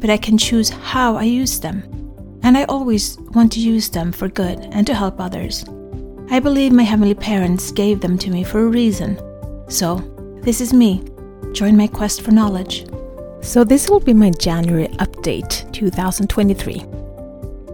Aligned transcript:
but 0.00 0.10
I 0.10 0.16
can 0.16 0.38
choose 0.38 0.68
how 0.70 1.16
I 1.16 1.24
use 1.24 1.60
them. 1.60 1.82
And 2.42 2.56
I 2.56 2.64
always 2.64 3.18
want 3.34 3.52
to 3.52 3.60
use 3.60 3.88
them 3.88 4.12
for 4.12 4.28
good 4.28 4.58
and 4.72 4.86
to 4.86 4.94
help 4.94 5.20
others. 5.20 5.64
I 6.30 6.40
believe 6.40 6.72
my 6.72 6.82
heavenly 6.82 7.14
parents 7.14 7.72
gave 7.72 8.00
them 8.00 8.18
to 8.18 8.30
me 8.30 8.44
for 8.44 8.60
a 8.60 8.68
reason. 8.68 9.18
So, 9.68 9.96
this 10.42 10.60
is 10.60 10.72
me. 10.72 11.02
Join 11.52 11.76
my 11.76 11.86
quest 11.86 12.22
for 12.22 12.30
knowledge. 12.30 12.86
So, 13.40 13.64
this 13.64 13.88
will 13.88 14.00
be 14.00 14.12
my 14.12 14.30
January 14.30 14.88
update 14.98 15.70
2023. 15.72 16.84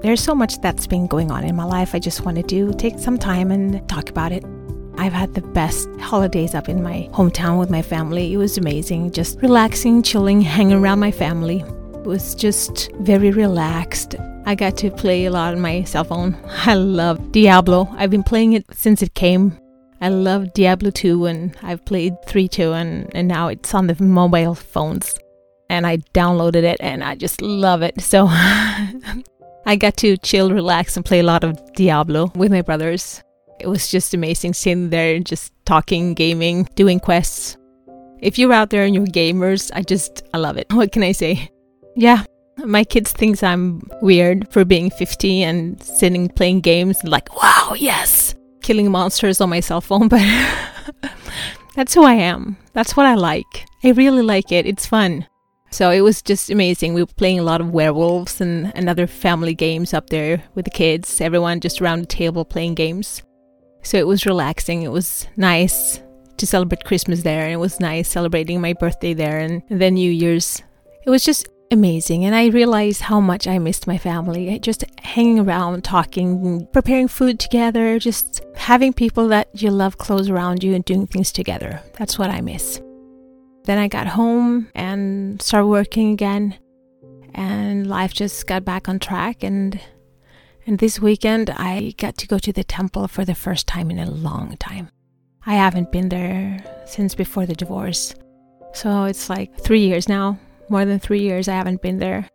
There's 0.02 0.23
so 0.23 0.34
much 0.34 0.60
that's 0.60 0.87
been 0.87 1.06
going 1.06 1.30
on 1.30 1.45
in 1.45 1.56
my 1.56 1.65
life. 1.65 1.95
I 1.95 1.98
just 1.98 2.24
wanted 2.24 2.48
to 2.51 2.73
take 2.74 2.98
some 2.98 3.18
time 3.18 3.51
and 3.51 3.87
talk 3.88 4.10
about 4.10 4.32
it. 4.32 4.45
I've 4.98 5.12
had 5.12 5.34
the 5.34 5.41
best 5.41 5.88
holidays 5.98 6.54
up 6.54 6.68
in 6.68 6.82
my 6.82 7.09
hometown 7.12 7.59
with 7.59 7.70
my 7.70 7.82
family. 7.82 8.32
It 8.32 8.37
was 8.37 8.56
amazing. 8.56 9.10
Just 9.10 9.41
relaxing, 9.43 10.02
chilling, 10.02 10.41
hanging 10.41 10.77
around 10.77 11.01
my 11.01 11.10
family. 11.10 11.65
Was 12.05 12.35
just 12.35 12.93
very 13.01 13.31
relaxed. 13.31 14.15
I 14.47 14.55
got 14.55 14.77
to 14.79 14.91
play 14.91 15.25
a 15.25 15.31
lot 15.31 15.55
on 15.55 15.61
my 15.61 15.85
cell 15.85 16.05
phone. 16.05 16.37
I 16.66 16.74
love 16.74 17.33
Diablo. 17.33 17.88
I've 17.96 18.11
been 18.11 18.23
playing 18.23 18.52
it 18.52 18.66
since 18.73 19.02
it 19.02 19.15
came. 19.15 19.59
I 20.02 20.11
love 20.11 20.52
Diablo 20.52 20.91
2 20.91 21.24
and 21.24 21.57
I've 21.63 21.83
played 21.87 22.15
3 22.27 22.46
too 22.49 22.74
and, 22.74 23.11
and 23.15 23.27
now 23.27 23.49
it's 23.49 23.74
on 23.74 23.87
the 23.87 24.02
mobile 24.02 24.55
phones. 24.55 25.15
And 25.71 25.87
I 25.87 25.96
downloaded 26.13 26.63
it 26.63 26.77
and 26.80 27.02
I 27.02 27.15
just 27.15 27.41
love 27.41 27.80
it. 27.80 27.99
So 28.02 28.27
I 29.66 29.77
got 29.79 29.96
to 29.99 30.18
chill, 30.18 30.52
relax, 30.52 30.96
and 30.96 31.07
play 31.07 31.21
a 31.21 31.23
lot 31.23 31.43
of 31.43 31.59
Diablo 31.73 32.30
with 32.35 32.52
my 32.52 32.61
brothers. 32.61 33.23
It 33.61 33.66
was 33.66 33.89
just 33.91 34.13
amazing 34.13 34.52
sitting 34.52 34.91
there, 34.91 35.21
just 35.21 35.52
talking, 35.65 36.13
gaming, 36.13 36.68
doing 36.74 37.01
quests. 37.01 37.57
If 38.21 38.39
you're 38.39 38.52
out 38.52 38.68
there 38.68 38.85
and 38.85 38.95
you're 38.95 39.07
gamers, 39.07 39.71
I 39.74 39.83
just, 39.83 40.23
I 40.35 40.39
love 40.39 40.59
it. 40.59 40.66
What 40.73 40.93
can 40.93 41.02
I 41.02 41.13
say? 41.13 41.51
Yeah, 41.96 42.24
my 42.59 42.84
kids 42.84 43.12
thinks 43.12 43.42
I'm 43.42 43.82
weird 44.00 44.50
for 44.52 44.64
being 44.64 44.90
50 44.90 45.42
and 45.42 45.82
sitting 45.82 46.28
playing 46.28 46.60
games 46.60 47.02
like, 47.04 47.34
wow, 47.37 47.74
yes, 47.76 48.34
killing 48.62 48.90
monsters 48.90 49.40
on 49.40 49.50
my 49.50 49.60
cell 49.60 49.80
phone, 49.80 50.09
but 50.09 50.22
that's 51.76 51.95
who 51.95 52.04
I 52.04 52.15
am. 52.15 52.56
That's 52.72 52.96
what 52.96 53.06
I 53.06 53.15
like. 53.15 53.66
I 53.82 53.90
really 53.90 54.22
like 54.22 54.52
it. 54.52 54.66
It's 54.66 54.87
fun. 54.87 55.26
So 55.70 55.90
it 55.90 56.02
was 56.02 56.22
just 56.22 56.50
amazing. 56.50 56.95
We 56.95 57.02
were 57.02 57.06
playing 57.06 57.40
a 57.40 57.42
lot 57.42 57.60
of 57.60 57.70
werewolves 57.70 58.40
and, 58.40 58.74
and 58.76 58.88
other 58.88 59.09
family 59.09 59.54
games 59.54 59.92
up 59.92 60.09
there 60.09 60.42
with 60.54 60.66
the 60.66 60.70
kids, 60.70 61.20
everyone 61.20 61.59
just 61.60 61.82
around 61.82 62.00
the 62.00 62.06
table 62.06 62.45
playing 62.45 62.76
games. 62.76 63.22
So 63.82 63.98
it 63.98 64.06
was 64.06 64.25
relaxing. 64.25 64.82
It 64.82 64.92
was 64.92 65.26
nice 65.37 66.00
to 66.37 66.47
celebrate 66.47 66.84
Christmas 66.84 67.22
there, 67.22 67.42
and 67.42 67.53
it 67.53 67.56
was 67.56 67.81
nice 67.81 68.09
celebrating 68.09 68.60
my 68.60 68.72
birthday 68.72 69.15
there 69.15 69.41
and, 69.41 69.62
and 69.69 69.81
then 69.81 69.94
New 69.94 70.10
Year's. 70.10 70.62
It 71.04 71.10
was 71.10 71.25
just 71.25 71.48
amazing, 71.75 72.25
and 72.25 72.34
I 72.34 72.47
realized 72.47 73.03
how 73.03 73.21
much 73.21 73.47
I 73.47 73.59
missed 73.59 73.87
my 73.87 73.99
family. 73.99 74.59
Just 74.61 74.84
hanging 75.00 75.39
around, 75.39 75.84
talking, 75.84 76.67
preparing 76.72 77.09
food 77.09 77.39
together, 77.39 77.99
just 77.99 78.41
having 78.56 78.94
people 78.94 79.28
that 79.28 79.49
you 79.53 79.71
love 79.71 79.99
close 79.99 80.31
around 80.31 80.65
you 80.65 80.75
and 80.75 80.84
doing 80.84 81.07
things 81.07 81.31
together. 81.31 81.83
That's 81.99 82.19
what 82.19 82.31
I 82.31 82.41
miss. 82.41 82.81
Then 83.65 83.77
I 83.77 83.89
got 83.89 84.07
home 84.07 84.71
and 84.75 85.43
started 85.43 85.67
working 85.67 86.13
again, 86.13 86.57
and 87.34 87.87
life 87.87 88.15
just 88.15 88.47
got 88.47 88.65
back 88.65 88.89
on 88.89 88.99
track 88.99 89.43
and 89.43 89.79
and 90.67 90.79
this 90.79 90.99
weekend, 90.99 91.51
I 91.51 91.93
got 91.99 92.17
to 92.19 92.27
go 92.27 92.39
to 92.39 92.53
the 92.53 92.65
temple 92.65 93.07
for 93.07 93.27
the 93.27 93.34
first 93.34 93.67
time 93.67 93.91
in 93.91 93.99
a 93.99 94.11
long 94.11 94.57
time. 94.57 94.89
I 95.45 95.57
haven't 95.57 95.93
been 95.93 96.09
there 96.09 96.65
since 96.87 97.15
before 97.15 97.45
the 97.45 97.55
divorce. 97.55 98.15
So 98.73 99.05
it's 99.05 99.29
like 99.29 99.61
three 99.61 99.87
years 99.87 100.09
now, 100.09 100.39
more 100.75 100.85
than 100.85 100.99
three 100.99 101.21
years 101.21 101.47
I 101.47 101.55
haven't 101.55 101.83
been 101.83 101.99
there. 101.99 102.29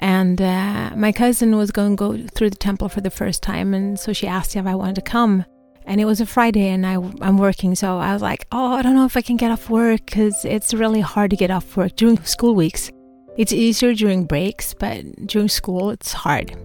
And 0.00 0.42
uh, 0.42 0.90
my 0.96 1.12
cousin 1.12 1.56
was 1.56 1.70
going 1.70 1.96
to 1.96 2.00
go 2.04 2.26
through 2.34 2.50
the 2.50 2.56
temple 2.56 2.88
for 2.88 3.00
the 3.00 3.16
first 3.20 3.40
time. 3.40 3.72
And 3.72 3.96
so 3.96 4.12
she 4.12 4.26
asked 4.26 4.56
if 4.56 4.66
I 4.66 4.74
wanted 4.74 4.96
to 4.96 5.02
come. 5.02 5.44
And 5.86 6.00
it 6.00 6.04
was 6.04 6.20
a 6.20 6.26
Friday 6.26 6.68
and 6.70 6.84
I, 6.84 6.94
I'm 6.94 7.38
working. 7.38 7.76
So 7.76 7.98
I 7.98 8.12
was 8.12 8.20
like, 8.20 8.48
oh, 8.50 8.72
I 8.72 8.82
don't 8.82 8.96
know 8.96 9.04
if 9.04 9.16
I 9.16 9.20
can 9.20 9.36
get 9.36 9.52
off 9.52 9.70
work 9.70 10.04
because 10.06 10.44
it's 10.44 10.74
really 10.74 11.00
hard 11.00 11.30
to 11.30 11.36
get 11.36 11.52
off 11.52 11.76
work 11.76 11.94
during 11.94 12.20
school 12.36 12.56
weeks. 12.56 12.90
It's 13.36 13.52
easier 13.52 13.94
during 13.94 14.24
breaks, 14.24 14.74
but 14.74 15.04
during 15.28 15.48
school, 15.48 15.90
it's 15.90 16.12
hard. 16.12 16.56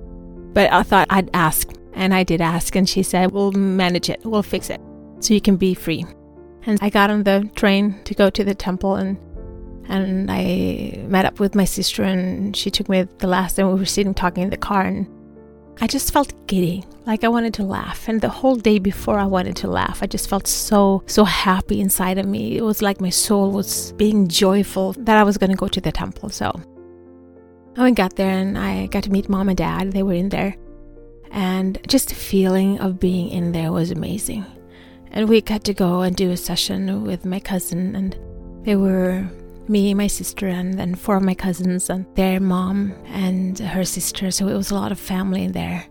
But 0.56 0.74
I 0.74 0.82
thought 0.82 1.08
I'd 1.12 1.30
ask, 1.36 1.72
and 1.94 2.12
I 2.12 2.24
did 2.24 2.42
ask, 2.42 2.76
and 2.76 2.90
she 2.90 3.04
said, 3.04 3.32
We'll 3.32 3.52
manage 3.52 4.10
it, 4.10 4.20
we'll 4.26 4.44
fix 4.44 4.70
it, 4.70 4.82
so 5.20 5.34
you 5.34 5.42
can 5.42 5.56
be 5.56 5.74
free. 5.76 6.06
And 6.66 6.78
I 6.82 6.90
got 6.90 7.10
on 7.10 7.24
the 7.24 7.50
train 7.56 8.04
to 8.04 8.14
go 8.14 8.30
to 8.30 8.44
the 8.44 8.56
temple, 8.56 8.96
and 8.96 9.18
and 9.88 10.30
I 10.32 11.04
met 11.08 11.26
up 11.26 11.40
with 11.40 11.56
my 11.56 11.66
sister, 11.66 12.04
and 12.04 12.56
she 12.56 12.70
took 12.70 12.90
me 12.90 13.04
the 13.20 13.28
last, 13.28 13.58
and 13.58 13.72
we 13.72 13.80
were 13.80 13.86
sitting 13.86 14.14
talking 14.14 14.44
in 14.44 14.50
the 14.50 14.58
car, 14.58 14.82
and 14.82 15.08
I 15.80 15.88
just 15.88 16.12
felt 16.12 16.34
giddy, 16.48 16.84
like 17.06 17.24
I 17.24 17.28
wanted 17.28 17.54
to 17.56 17.64
laugh. 17.64 18.08
And 18.08 18.20
the 18.20 18.30
whole 18.30 18.56
day 18.56 18.80
before 18.80 19.20
I 19.20 19.26
wanted 19.26 19.56
to 19.58 19.68
laugh, 19.68 20.02
I 20.02 20.08
just 20.08 20.28
felt 20.28 20.48
so, 20.48 21.04
so 21.06 21.24
happy 21.24 21.80
inside 21.80 22.18
of 22.18 22.26
me. 22.26 22.58
It 22.58 22.64
was 22.64 22.82
like 22.82 23.00
my 23.00 23.12
soul 23.12 23.52
was 23.52 23.92
being 23.94 24.28
joyful 24.28 24.94
that 24.94 25.18
I 25.18 25.24
was 25.24 25.38
going 25.38 25.52
to 25.52 25.56
go 25.56 25.68
to 25.68 25.80
the 25.80 25.92
temple. 25.92 26.30
So 26.30 26.60
I 27.78 27.92
got 27.92 28.16
there 28.16 28.32
and 28.32 28.58
I 28.58 28.88
got 28.88 29.04
to 29.04 29.12
meet 29.12 29.30
mom 29.30 29.50
and 29.50 29.58
dad. 29.58 29.92
They 29.92 30.02
were 30.02 30.14
in 30.14 30.30
there. 30.30 30.56
And 31.30 31.78
just 31.88 32.10
the 32.10 32.16
feeling 32.16 32.80
of 32.80 33.00
being 33.00 33.30
in 33.30 33.52
there 33.52 33.72
was 33.72 33.92
amazing. 33.92 34.46
And 35.12 35.30
we 35.30 35.42
got 35.42 35.64
to 35.66 35.74
go 35.76 36.02
and 36.02 36.16
do 36.16 36.32
a 36.32 36.38
session 36.38 37.04
with 37.04 37.24
my 37.24 37.40
cousin, 37.40 37.96
and 37.96 38.18
they 38.66 38.76
were 38.76 39.30
me, 39.70 39.94
my 39.94 40.08
sister, 40.08 40.48
and 40.48 40.74
then 40.78 40.96
four 40.96 41.18
of 41.18 41.24
my 41.24 41.34
cousins, 41.34 41.90
and 41.90 42.06
their 42.16 42.40
mom 42.40 42.94
and 43.08 43.58
her 43.60 43.84
sister. 43.84 44.32
So 44.32 44.48
it 44.48 44.56
was 44.56 44.72
a 44.72 44.76
lot 44.76 44.92
of 44.92 45.00
family 45.00 45.48
there. 45.48 45.86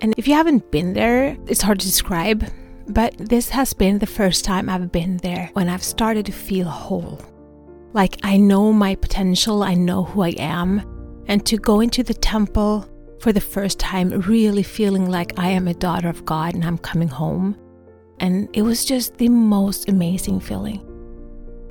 And 0.00 0.14
if 0.16 0.28
you 0.28 0.34
haven't 0.34 0.70
been 0.70 0.92
there, 0.92 1.36
it's 1.46 1.62
hard 1.62 1.80
to 1.80 1.86
describe, 1.86 2.44
but 2.88 3.14
this 3.18 3.48
has 3.50 3.72
been 3.72 3.98
the 3.98 4.06
first 4.06 4.44
time 4.44 4.68
I've 4.68 4.92
been 4.92 5.16
there 5.18 5.50
when 5.54 5.68
I've 5.68 5.82
started 5.82 6.26
to 6.26 6.32
feel 6.32 6.68
whole. 6.68 7.20
Like 7.92 8.18
I 8.22 8.36
know 8.36 8.72
my 8.72 8.96
potential, 8.96 9.62
I 9.62 9.74
know 9.74 10.04
who 10.04 10.22
I 10.22 10.34
am, 10.38 10.82
and 11.26 11.46
to 11.46 11.56
go 11.56 11.80
into 11.80 12.02
the 12.02 12.14
temple 12.14 12.88
for 13.20 13.32
the 13.32 13.40
first 13.40 13.78
time, 13.78 14.10
really 14.22 14.62
feeling 14.62 15.08
like 15.08 15.38
I 15.38 15.48
am 15.48 15.68
a 15.68 15.74
daughter 15.74 16.08
of 16.08 16.26
God 16.26 16.54
and 16.54 16.64
I'm 16.64 16.76
coming 16.76 17.08
home. 17.08 17.56
And 18.20 18.48
it 18.52 18.62
was 18.62 18.84
just 18.84 19.16
the 19.16 19.28
most 19.30 19.88
amazing 19.88 20.40
feeling. 20.40 20.82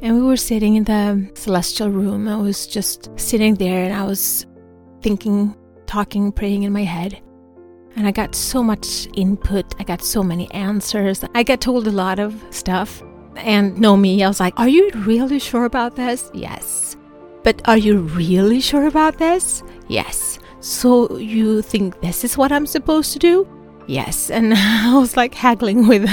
And 0.04 0.16
we 0.16 0.22
were 0.22 0.36
sitting 0.36 0.76
in 0.76 0.84
the 0.84 1.32
celestial 1.34 1.90
room. 1.90 2.28
I 2.28 2.36
was 2.36 2.68
just 2.68 3.10
sitting 3.18 3.56
there 3.56 3.86
and 3.86 3.94
I 3.94 4.04
was 4.04 4.46
thinking, 5.02 5.56
talking, 5.86 6.34
praying 6.34 6.64
in 6.64 6.74
my 6.74 6.84
head. 6.84 7.22
And 7.96 8.06
I 8.06 8.12
got 8.12 8.36
so 8.36 8.62
much 8.62 9.08
input. 9.14 9.64
I 9.80 9.86
got 9.86 10.02
so 10.02 10.22
many 10.22 10.52
answers. 10.52 11.24
I 11.34 11.44
got 11.44 11.62
told 11.62 11.88
a 11.88 11.92
lot 11.92 12.20
of 12.20 12.36
stuff. 12.50 13.02
And 13.38 13.80
know 13.80 13.96
me, 13.96 14.22
I 14.22 14.28
was 14.28 14.42
like, 14.42 14.60
Are 14.60 14.68
you 14.68 14.92
really 14.94 15.40
sure 15.40 15.64
about 15.64 15.96
this? 15.96 16.30
Yes. 16.34 16.98
But 17.44 17.62
are 17.66 17.78
you 17.78 18.00
really 18.00 18.60
sure 18.60 18.88
about 18.88 19.20
this? 19.20 19.64
Yes. 19.88 20.38
So 20.60 21.18
you 21.18 21.62
think 21.62 22.02
this 22.02 22.26
is 22.26 22.38
what 22.38 22.52
I'm 22.52 22.68
supposed 22.68 23.14
to 23.14 23.20
do? 23.20 23.48
Yes. 23.88 24.30
And 24.30 24.54
I 24.58 24.98
was 24.98 25.16
like 25.16 25.34
haggling 25.34 25.88
with 25.88 26.10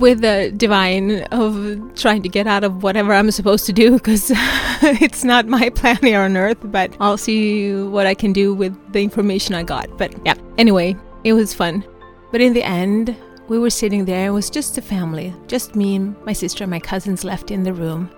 with 0.00 0.22
the 0.22 0.52
divine 0.56 1.22
of 1.24 1.94
trying 1.94 2.22
to 2.22 2.28
get 2.28 2.46
out 2.46 2.64
of 2.64 2.82
whatever 2.82 3.12
I'm 3.12 3.30
supposed 3.30 3.66
to 3.66 3.72
do 3.72 3.92
because 3.92 4.30
it's 4.34 5.22
not 5.22 5.46
my 5.46 5.68
plan 5.68 5.98
here 5.98 6.22
on 6.22 6.36
earth, 6.36 6.58
but 6.64 6.96
I'll 6.98 7.18
see 7.18 7.74
what 7.74 8.06
I 8.06 8.14
can 8.14 8.32
do 8.32 8.54
with 8.54 8.74
the 8.92 9.02
information 9.02 9.54
I 9.54 9.62
got. 9.62 9.96
But 9.98 10.14
yeah, 10.24 10.34
anyway, 10.58 10.96
it 11.24 11.34
was 11.34 11.54
fun. 11.54 11.84
But 12.32 12.40
in 12.40 12.54
the 12.54 12.62
end, 12.62 13.14
we 13.48 13.58
were 13.58 13.70
sitting 13.70 14.04
there, 14.04 14.28
it 14.28 14.30
was 14.30 14.48
just 14.48 14.78
a 14.78 14.82
family, 14.82 15.34
just 15.46 15.76
me 15.76 15.96
and 15.96 16.16
my 16.24 16.32
sister 16.32 16.64
and 16.64 16.70
my 16.70 16.80
cousins 16.80 17.24
left 17.24 17.50
in 17.50 17.62
the 17.62 17.72
room. 17.72 18.10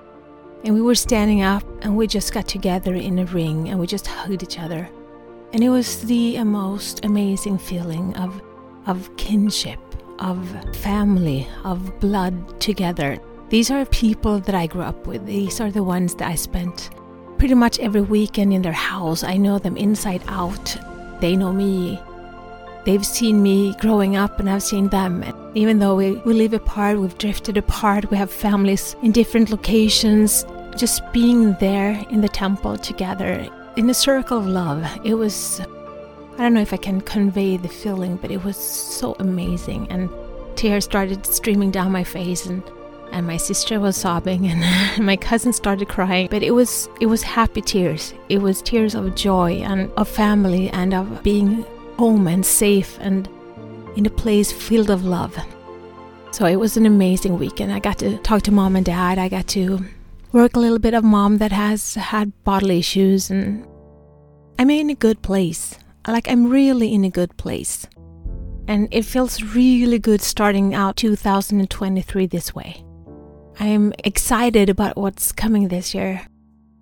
And 0.65 0.75
we 0.75 0.83
were 0.83 0.95
standing 0.95 1.43
up 1.43 1.65
and 1.83 1.97
we 1.97 2.07
just 2.07 2.33
got 2.33 2.47
together 2.47 2.95
in 2.95 3.19
a 3.19 3.25
ring 3.25 3.69
and 3.69 3.81
we 3.81 3.87
just 3.87 4.07
hugged 4.07 4.43
each 4.43 4.61
other. 4.61 4.89
And 5.53 5.65
it 5.65 5.69
was 5.69 6.03
the 6.03 6.43
most 6.45 7.05
amazing 7.05 7.59
feeling 7.59 8.15
of, 8.17 8.41
of 8.87 9.15
kinship, 9.17 9.81
of 10.23 10.39
family, 10.77 11.47
of 11.65 12.01
blood 12.01 12.61
together. 12.61 13.19
These 13.51 13.71
are 13.71 13.85
people 13.87 14.41
that 14.41 14.55
I 14.55 14.67
grew 14.67 14.83
up 14.83 15.07
with. 15.07 15.27
These 15.27 15.61
are 15.61 15.71
the 15.71 15.83
ones 15.83 16.15
that 16.15 16.29
I 16.29 16.35
spent 16.37 16.91
pretty 17.37 17.55
much 17.55 17.79
every 17.81 18.01
weekend 18.01 18.53
in 18.53 18.63
their 18.63 18.73
house. 18.73 19.23
I 19.25 19.37
know 19.37 19.59
them 19.59 19.77
inside 19.77 20.23
out. 20.29 20.77
They 21.21 21.37
know 21.37 21.53
me. 21.53 22.01
They've 22.85 23.05
seen 23.05 23.43
me 23.43 23.75
growing 23.81 24.17
up 24.17 24.41
and 24.41 24.49
I've 24.49 24.63
seen 24.63 24.89
them. 24.89 25.23
And 25.23 25.37
Even 25.57 25.79
though 25.79 25.97
we, 25.97 26.13
we 26.25 26.33
live 26.33 26.55
apart, 26.55 26.99
we've 26.99 27.19
drifted 27.19 27.57
apart, 27.57 28.11
we 28.11 28.17
have 28.17 28.31
families 28.31 28.97
in 29.03 29.13
different 29.13 29.51
locations, 29.51 30.47
just 30.77 31.03
being 31.13 31.55
there 31.61 32.03
in 32.11 32.21
the 32.21 32.29
temple 32.29 32.79
together 32.79 33.49
in 33.77 33.89
a 33.89 33.95
circle 33.95 34.39
of 34.39 34.47
love, 34.47 34.85
it 35.05 35.15
was. 35.15 35.61
I 36.35 36.39
don't 36.39 36.55
know 36.55 36.61
if 36.61 36.73
I 36.73 36.79
can 36.79 37.01
convey 37.01 37.57
the 37.57 37.69
feeling, 37.69 38.17
but 38.17 38.31
it 38.31 38.43
was 38.43 38.57
so 38.57 39.15
amazing. 39.19 39.87
And 39.91 40.09
tears 40.57 40.85
started 40.85 41.27
streaming 41.27 41.71
down 41.71 41.93
my 41.93 42.05
face, 42.05 42.47
and, 42.47 42.63
and 43.13 43.27
my 43.27 43.37
sister 43.37 43.79
was 43.79 43.97
sobbing, 43.97 44.47
and 44.49 45.05
my 45.05 45.17
cousin 45.17 45.53
started 45.53 45.89
crying. 45.89 46.29
But 46.31 46.43
it 46.43 46.53
was 46.53 46.89
it 47.01 47.07
was 47.07 47.23
happy 47.23 47.61
tears. 47.61 48.15
It 48.29 48.39
was 48.39 48.63
tears 48.63 48.95
of 48.95 49.15
joy 49.15 49.63
and 49.63 49.91
of 49.97 50.09
family 50.09 50.71
and 50.71 50.95
of 50.95 51.23
being 51.23 51.65
home 51.99 52.27
and 52.27 52.45
safe 52.45 52.99
and 53.01 53.29
in 53.97 54.07
a 54.07 54.11
place 54.11 54.51
filled 54.51 54.91
of 54.91 55.05
love. 55.05 55.37
So 56.31 56.47
it 56.47 56.57
was 56.57 56.79
an 56.79 56.87
amazing 56.87 57.39
weekend. 57.39 57.73
I 57.73 57.79
got 57.79 57.99
to 57.99 58.17
talk 58.19 58.43
to 58.45 58.53
mom 58.53 58.75
and 58.75 58.87
dad. 58.87 59.19
I 59.19 59.29
got 59.29 59.47
to 59.49 59.85
work 60.33 60.57
a 60.57 60.59
little 60.59 60.79
bit 60.79 60.95
of 60.95 61.05
mom 61.05 61.39
that 61.39 61.53
has 61.53 61.95
had 61.95 62.33
bodily 62.43 62.79
issues 62.79 63.31
and 63.31 63.67
I'm 64.59 64.71
in 64.71 64.89
a 64.89 64.95
good 64.95 65.21
place. 65.21 65.77
Like 66.07 66.29
I'm 66.29 66.49
really 66.49 66.93
in 66.93 67.05
a 67.05 67.11
good 67.11 67.37
place. 67.37 67.87
And 68.69 68.89
it 68.91 69.05
feels 69.05 69.43
really 69.43 69.99
good 69.99 70.21
starting 70.21 70.75
out 70.75 70.97
2023 70.97 72.27
this 72.27 72.55
way. 72.55 72.85
I'm 73.59 73.93
excited 74.05 74.69
about 74.69 74.97
what's 74.97 75.33
coming 75.33 75.69
this 75.69 75.95
year. 75.95 76.23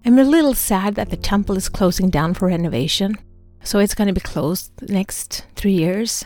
I'm 0.04 0.18
a 0.18 0.24
little 0.24 0.54
sad 0.54 0.94
that 0.94 1.10
the 1.10 1.16
temple 1.16 1.56
is 1.56 1.68
closing 1.68 2.10
down 2.10 2.34
for 2.34 2.48
renovation. 2.48 3.16
So 3.62 3.78
it's 3.78 3.94
going 3.94 4.08
to 4.08 4.14
be 4.14 4.20
closed 4.20 4.72
next 4.88 5.44
three 5.56 5.72
years. 5.72 6.24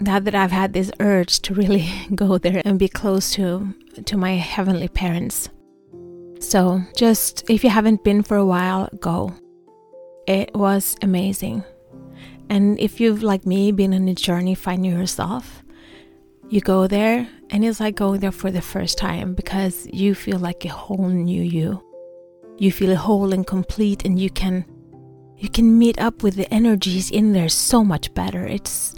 Now 0.00 0.18
that 0.18 0.34
I've 0.34 0.52
had 0.52 0.72
this 0.72 0.90
urge 1.00 1.40
to 1.40 1.54
really 1.54 1.86
go 2.14 2.38
there 2.38 2.62
and 2.64 2.78
be 2.78 2.88
close 2.88 3.32
to, 3.32 3.74
to 4.04 4.16
my 4.16 4.32
heavenly 4.36 4.88
parents. 4.88 5.50
So, 6.38 6.80
just 6.96 7.48
if 7.50 7.62
you 7.62 7.68
haven't 7.68 8.02
been 8.02 8.22
for 8.22 8.38
a 8.38 8.46
while, 8.46 8.88
go. 8.98 9.34
It 10.26 10.54
was 10.54 10.96
amazing. 11.02 11.64
And 12.50 12.78
if 12.80 13.00
you've, 13.00 13.22
like 13.22 13.46
me, 13.46 13.70
been 13.70 13.94
on 13.94 14.08
a 14.08 14.14
journey 14.14 14.56
finding 14.56 14.90
yourself, 14.90 15.62
you 16.50 16.60
go 16.60 16.88
there 16.88 17.28
and 17.50 17.64
it's 17.64 17.78
like 17.78 17.94
going 17.94 18.18
there 18.18 18.32
for 18.32 18.50
the 18.50 18.60
first 18.60 18.98
time 18.98 19.34
because 19.34 19.86
you 19.92 20.16
feel 20.16 20.40
like 20.40 20.64
a 20.64 20.68
whole 20.68 21.08
new 21.08 21.42
you. 21.42 21.80
You 22.58 22.72
feel 22.72 22.96
whole 22.96 23.32
and 23.32 23.46
complete 23.46 24.04
and 24.04 24.18
you 24.18 24.30
can 24.30 24.66
you 25.36 25.48
can 25.48 25.78
meet 25.78 25.98
up 25.98 26.22
with 26.22 26.34
the 26.34 26.52
energies 26.52 27.10
in 27.10 27.32
there 27.32 27.48
so 27.48 27.84
much 27.84 28.12
better. 28.14 28.44
It's 28.44 28.96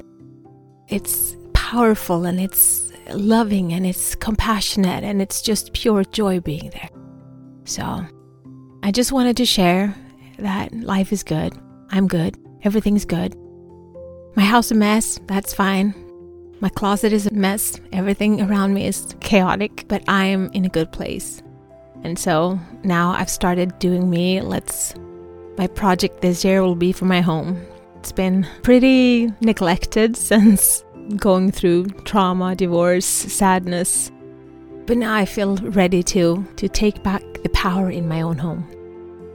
it's 0.88 1.37
powerful 1.52 2.25
and 2.25 2.40
it's 2.40 2.90
loving 3.10 3.75
and 3.75 3.87
it's 3.87 4.14
compassionate 4.14 5.04
and 5.04 5.20
it's 5.20 5.43
just 5.43 5.75
pure 5.75 6.04
joy 6.04 6.40
being 6.40 6.70
there. 6.70 6.88
So 7.64 8.04
I 8.82 8.90
just 8.90 9.12
wanted 9.12 9.37
to 9.37 9.44
share 9.44 9.94
that 10.38 10.72
life 10.72 11.12
is 11.12 11.22
good. 11.22 11.52
I'm 11.90 12.08
good. 12.08 12.37
Everything's 12.64 13.04
good. 13.04 13.37
My 14.34 14.44
house 14.44 14.70
a 14.70 14.75
mess. 14.75 15.20
That's 15.26 15.52
fine. 15.52 15.94
My 16.61 16.70
closet 16.70 17.12
is 17.12 17.26
a 17.26 17.34
mess. 17.34 17.79
Everything 17.93 18.40
around 18.40 18.73
me 18.73 18.87
is 18.87 19.14
chaotic, 19.20 19.84
but 19.88 20.02
I'm 20.08 20.50
in 20.52 20.64
a 20.64 20.70
good 20.70 20.90
place. 20.93 21.43
And 22.02 22.19
so 22.19 22.58
now 22.82 23.11
I've 23.11 23.29
started 23.29 23.79
doing 23.79 24.08
me. 24.08 24.40
Let's. 24.40 24.94
My 25.58 25.67
project 25.67 26.23
this 26.23 26.44
year 26.44 26.62
will 26.62 26.76
be 26.76 26.93
for 26.93 27.05
my 27.05 27.20
home. 27.20 27.61
It's 27.96 28.12
been 28.12 28.46
pretty 28.62 29.31
neglected 29.43 30.17
since 30.31 30.82
going 31.17 31.50
through 31.52 31.87
trauma, 32.05 32.56
divorce, 32.56 33.05
sadness. 33.05 34.11
But 34.87 34.96
now 34.96 35.14
I 35.14 35.26
feel 35.26 35.56
ready 35.56 36.02
to 36.05 36.46
to 36.56 36.69
take 36.69 37.02
back 37.02 37.23
the 37.43 37.50
power 37.50 37.90
in 37.90 38.08
my 38.08 38.23
own 38.23 38.38
home. 38.38 38.67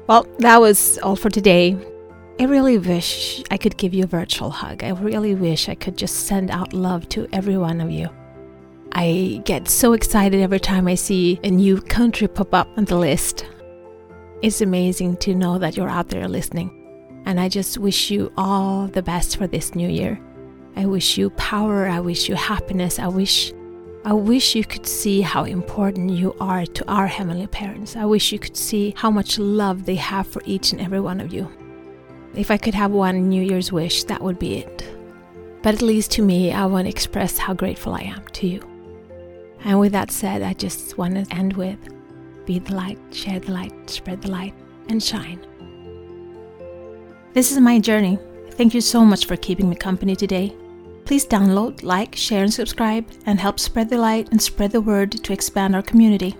Well, 0.07 0.25
that 0.39 0.59
was 0.59 0.97
all 0.99 1.15
for 1.15 1.29
today. 1.29 1.77
I 2.39 2.43
really 2.43 2.77
wish 2.77 3.41
I 3.49 3.57
could 3.57 3.77
give 3.77 3.95
you 3.95 4.03
a 4.03 4.07
virtual 4.07 4.51
hug. 4.51 4.83
I 4.83 4.89
really 4.89 5.33
wish 5.33 5.69
I 5.69 5.73
could 5.73 5.97
just 5.97 6.27
send 6.27 6.51
out 6.51 6.71
love 6.71 7.09
to 7.09 7.27
every 7.33 7.57
one 7.57 7.81
of 7.81 7.89
you. 7.89 8.09
I 8.91 9.41
get 9.43 9.67
so 9.67 9.93
excited 9.93 10.39
every 10.39 10.59
time 10.59 10.87
I 10.87 10.93
see 10.93 11.39
a 11.43 11.49
new 11.49 11.81
country 11.81 12.27
pop 12.27 12.53
up 12.53 12.69
on 12.77 12.85
the 12.85 12.95
list. 12.95 13.43
It's 14.43 14.61
amazing 14.61 15.17
to 15.17 15.33
know 15.33 15.57
that 15.57 15.75
you're 15.75 15.89
out 15.89 16.09
there 16.09 16.27
listening. 16.27 16.69
And 17.25 17.39
I 17.39 17.49
just 17.49 17.79
wish 17.79 18.11
you 18.11 18.31
all 18.37 18.87
the 18.87 19.01
best 19.01 19.37
for 19.37 19.47
this 19.47 19.73
new 19.73 19.89
year. 19.89 20.19
I 20.75 20.85
wish 20.85 21.17
you 21.17 21.31
power. 21.31 21.87
I 21.87 21.99
wish 21.99 22.29
you 22.29 22.35
happiness. 22.35 22.99
I 22.99 23.07
wish 23.07 23.51
I 24.05 24.13
wish 24.13 24.55
you 24.55 24.63
could 24.63 24.85
see 24.85 25.21
how 25.21 25.43
important 25.43 26.11
you 26.11 26.35
are 26.39 26.67
to 26.67 26.87
our 26.87 27.07
Heavenly 27.07 27.47
Parents. 27.47 27.95
I 27.95 28.05
wish 28.05 28.31
you 28.31 28.37
could 28.37 28.55
see 28.55 28.93
how 28.95 29.09
much 29.09 29.39
love 29.39 29.85
they 29.85 29.95
have 29.95 30.27
for 30.27 30.43
each 30.45 30.71
and 30.71 30.79
every 30.79 30.99
one 31.01 31.19
of 31.19 31.33
you. 31.33 31.51
If 32.35 32.51
I 32.51 32.57
could 32.57 32.73
have 32.73 32.91
one 32.91 33.29
New 33.29 33.41
Year's 33.41 33.71
wish, 33.71 34.03
that 34.05 34.21
would 34.21 34.37
be 34.37 34.57
it. 34.57 34.87
But 35.63 35.73
at 35.73 35.81
least 35.81 36.11
to 36.11 36.21
me, 36.21 36.51
I 36.51 36.65
want 36.65 36.85
to 36.85 36.89
express 36.89 37.37
how 37.37 37.53
grateful 37.53 37.93
I 37.93 38.01
am 38.01 38.25
to 38.33 38.47
you. 38.47 38.61
And 39.63 39.79
with 39.79 39.91
that 39.93 40.11
said, 40.11 40.41
I 40.41 40.53
just 40.53 40.97
want 40.97 41.15
to 41.15 41.35
end 41.35 41.53
with 41.53 41.79
be 42.45 42.59
the 42.59 42.75
light, 42.75 42.97
share 43.11 43.39
the 43.39 43.51
light, 43.51 43.89
spread 43.89 44.21
the 44.21 44.31
light, 44.31 44.53
and 44.87 45.03
shine. 45.03 45.45
This 47.33 47.51
is 47.51 47.59
my 47.59 47.77
journey. 47.77 48.17
Thank 48.51 48.73
you 48.73 48.81
so 48.81 49.03
much 49.03 49.25
for 49.25 49.35
keeping 49.35 49.69
me 49.69 49.75
company 49.75 50.15
today. 50.15 50.55
Please 51.05 51.25
download, 51.25 51.83
like, 51.83 52.15
share, 52.15 52.43
and 52.43 52.53
subscribe, 52.53 53.05
and 53.25 53.39
help 53.39 53.59
spread 53.59 53.89
the 53.89 53.97
light 53.97 54.29
and 54.31 54.41
spread 54.41 54.71
the 54.71 54.81
word 54.81 55.11
to 55.11 55.33
expand 55.33 55.75
our 55.75 55.81
community. 55.81 56.35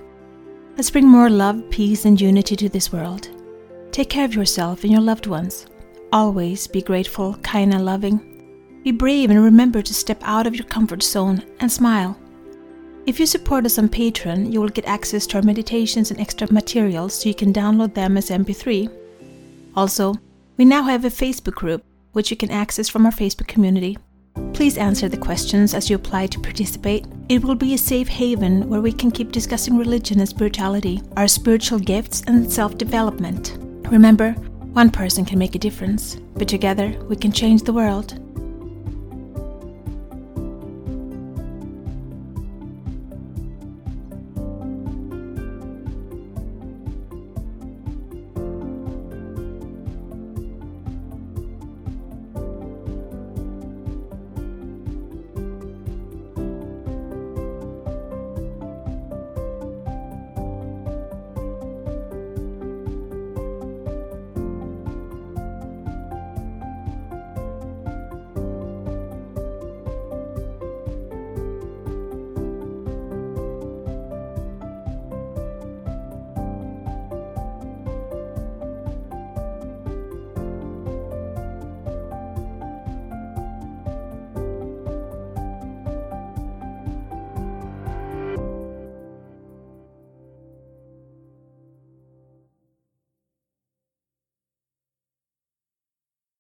Let's 0.77 0.89
bring 0.89 1.07
more 1.07 1.29
love, 1.29 1.69
peace, 1.69 2.05
and 2.05 2.19
unity 2.19 2.55
to 2.55 2.69
this 2.69 2.91
world. 2.91 3.29
Take 3.91 4.09
care 4.09 4.25
of 4.25 4.33
yourself 4.33 4.83
and 4.83 4.91
your 4.91 5.01
loved 5.01 5.27
ones. 5.27 5.67
Always 6.13 6.67
be 6.67 6.81
grateful, 6.81 7.35
kind, 7.43 7.73
and 7.73 7.85
loving. 7.85 8.81
Be 8.83 8.91
brave 8.91 9.29
and 9.29 9.43
remember 9.43 9.81
to 9.81 9.93
step 9.93 10.19
out 10.23 10.47
of 10.47 10.55
your 10.55 10.65
comfort 10.65 11.03
zone 11.03 11.43
and 11.59 11.69
smile. 11.69 12.17
If 13.05 13.19
you 13.19 13.25
support 13.25 13.65
us 13.65 13.77
on 13.77 13.89
Patreon, 13.89 14.51
you 14.51 14.61
will 14.61 14.69
get 14.69 14.85
access 14.85 15.27
to 15.27 15.37
our 15.37 15.43
meditations 15.43 16.09
and 16.09 16.19
extra 16.19 16.51
materials 16.51 17.13
so 17.13 17.27
you 17.27 17.35
can 17.35 17.51
download 17.51 17.93
them 17.93 18.15
as 18.15 18.29
MP3. 18.29 18.89
Also, 19.75 20.15
we 20.55 20.63
now 20.63 20.83
have 20.83 21.03
a 21.03 21.09
Facebook 21.09 21.55
group 21.55 21.83
which 22.13 22.31
you 22.31 22.37
can 22.37 22.51
access 22.51 22.87
from 22.87 23.05
our 23.05 23.11
Facebook 23.11 23.47
community. 23.47 23.97
Please 24.53 24.77
answer 24.77 25.09
the 25.09 25.17
questions 25.17 25.73
as 25.73 25.89
you 25.89 25.97
apply 25.97 26.27
to 26.27 26.39
participate. 26.39 27.05
It 27.27 27.43
will 27.43 27.55
be 27.55 27.73
a 27.73 27.77
safe 27.77 28.07
haven 28.07 28.69
where 28.69 28.81
we 28.81 28.91
can 28.93 29.11
keep 29.11 29.31
discussing 29.31 29.77
religion 29.77 30.19
and 30.19 30.29
spirituality, 30.29 31.01
our 31.17 31.27
spiritual 31.27 31.79
gifts, 31.79 32.23
and 32.27 32.51
self 32.51 32.77
development. 32.77 33.57
Remember, 33.91 34.35
one 34.77 34.91
person 34.91 35.25
can 35.25 35.39
make 35.39 35.55
a 35.55 35.57
difference, 35.57 36.17
but 36.35 36.47
together 36.47 36.89
we 37.09 37.15
can 37.15 37.31
change 37.31 37.63
the 37.63 37.73
world. 37.73 38.26